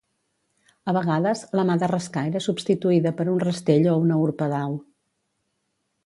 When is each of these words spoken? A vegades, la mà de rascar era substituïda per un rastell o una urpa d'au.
A 0.91 0.93
vegades, 0.95 1.41
la 1.59 1.65
mà 1.71 1.75
de 1.83 1.89
rascar 1.91 2.23
era 2.29 2.41
substituïda 2.45 3.11
per 3.19 3.27
un 3.33 3.37
rastell 3.43 3.85
o 3.91 3.93
una 4.07 4.17
urpa 4.25 4.49
d'au. 4.55 4.73